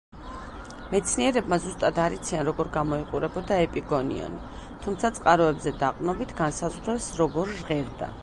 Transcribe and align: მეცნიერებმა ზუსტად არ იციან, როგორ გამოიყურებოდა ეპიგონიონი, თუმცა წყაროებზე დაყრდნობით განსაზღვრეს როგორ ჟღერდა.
მეცნიერებმა 0.93 1.57
ზუსტად 1.65 1.99
არ 2.05 2.15
იციან, 2.15 2.45
როგორ 2.47 2.71
გამოიყურებოდა 2.77 3.59
ეპიგონიონი, 3.67 4.41
თუმცა 4.85 5.13
წყაროებზე 5.19 5.75
დაყრდნობით 5.83 6.35
განსაზღვრეს 6.43 7.11
როგორ 7.23 7.57
ჟღერდა. 7.61 8.13